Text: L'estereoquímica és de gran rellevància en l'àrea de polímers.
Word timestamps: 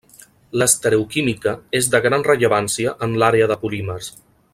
L'estereoquímica 0.59 1.53
és 1.81 1.89
de 1.95 2.01
gran 2.05 2.25
rellevància 2.31 2.95
en 3.09 3.15
l'àrea 3.25 3.51
de 3.53 3.59
polímers. 3.67 4.11